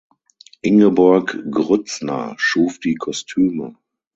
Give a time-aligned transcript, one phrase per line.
[0.63, 3.75] Ingeborg Grützner schuf die Kostüme.